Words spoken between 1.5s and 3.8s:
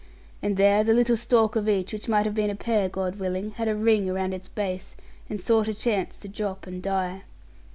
of each, which might have been a pear, God willing, had a